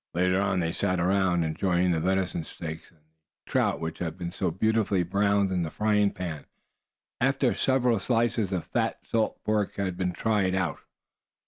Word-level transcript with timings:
Later 0.15 0.41
on, 0.41 0.61
they 0.61 0.71
sat 0.71 0.99
around 0.99 1.43
enjoying 1.43 1.91
the 1.91 1.99
venison 1.99 2.43
steaks, 2.43 2.89
and 2.89 3.01
the 3.01 3.51
trout 3.51 3.79
which 3.79 3.99
had 3.99 4.17
been 4.17 4.31
so 4.31 4.49
beautifully 4.49 5.03
browned 5.03 5.51
in 5.51 5.61
the 5.61 5.69
frying 5.69 6.09
pan, 6.09 6.47
after 7.19 7.53
several 7.53 7.99
slices 7.99 8.51
of 8.51 8.65
fat 8.65 8.97
salt 9.07 9.37
pork 9.43 9.75
had 9.75 9.95
been 9.97 10.11
"tried 10.11 10.55
out." 10.55 10.79